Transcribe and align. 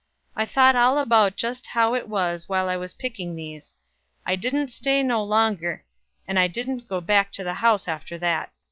I 0.35 0.47
thought 0.47 0.75
all 0.75 0.97
about 0.97 1.35
just 1.35 1.67
how 1.67 1.93
it 1.93 2.07
was 2.09 2.49
while 2.49 2.69
I 2.69 2.75
was 2.75 2.95
picking 2.95 3.35
these. 3.35 3.75
I 4.25 4.35
didn't 4.35 4.69
stay 4.69 5.03
no 5.03 5.23
longer, 5.23 5.85
and 6.27 6.39
I 6.39 6.47
didn't 6.47 6.89
go 6.89 7.01
back 7.01 7.31
to 7.33 7.43
the 7.43 7.53
house 7.61 7.87
after 7.87 8.17
that. 8.17 8.51